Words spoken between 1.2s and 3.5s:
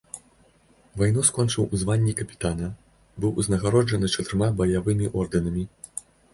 скончыў у званні капітана, быў